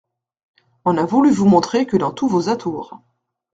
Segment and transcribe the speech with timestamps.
[0.83, 2.99] On n’a voulu vous montrer que dans tous vos atours.